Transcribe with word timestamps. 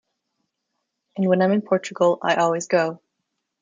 And 1.15 1.27
when 1.29 1.43
I'm 1.43 1.51
in 1.51 1.61
Portugal, 1.61 2.17
I 2.23 2.37
always 2.37 2.65
go. 2.65 3.03